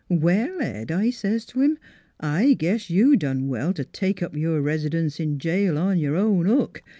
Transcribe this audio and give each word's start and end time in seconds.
'Well, 0.09 0.59
Ed,' 0.63 0.91
I 0.91 1.11
says 1.11 1.45
t' 1.45 1.59
him,' 1.61 1.77
I 2.19 2.53
guess 2.55 2.89
you 2.89 3.15
done 3.15 3.47
well 3.49 3.71
t' 3.71 3.83
take 3.83 4.23
up 4.23 4.35
your 4.35 4.59
res'dunce 4.59 5.19
in 5.19 5.37
jail 5.37 5.77
on 5.77 5.99
your 5.99 6.15
own 6.15 6.47
hook. 6.47 6.81